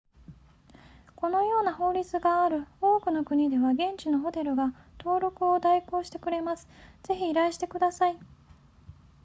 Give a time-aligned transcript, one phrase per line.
[1.15, 6.67] このような法律がある多くの国では現地のホテルが登録を代行してくれます
[7.03, 8.17] ぜひ依頼してください